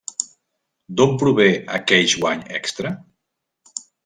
D'on 1.01 1.13
prové 1.23 1.47
aqueix 1.81 2.17
guany 2.25 2.43
extra? 2.61 2.95